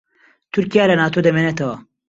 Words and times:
تورکیا 0.51 0.83
لە 0.89 0.95
ناتۆ 0.99 1.19
دەمێنێتەوە؟ 1.25 1.75